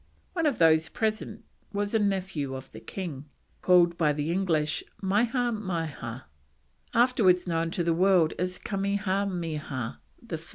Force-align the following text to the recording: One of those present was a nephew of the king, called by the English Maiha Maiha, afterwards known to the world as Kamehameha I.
One 0.33 0.47
of 0.47 0.57
those 0.57 0.89
present 0.89 1.43
was 1.73 1.93
a 1.93 1.99
nephew 1.99 2.55
of 2.55 2.71
the 2.71 2.79
king, 2.79 3.25
called 3.61 3.99
by 3.99 4.13
the 4.13 4.31
English 4.31 4.83
Maiha 5.03 5.51
Maiha, 5.53 6.23
afterwards 6.91 7.45
known 7.45 7.69
to 7.69 7.83
the 7.83 7.93
world 7.93 8.33
as 8.39 8.57
Kamehameha 8.57 9.99
I. 10.33 10.37